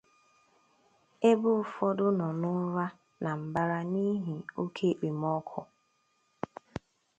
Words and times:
ebe 1.29 1.49
ụfọdụ 1.61 2.05
nọ 2.19 2.27
n’ụra 2.39 2.85
na 3.23 3.31
mbara 3.41 3.79
n’ihi 3.91 4.35
oke 4.61 4.83
ekpomọkụ. 4.93 5.59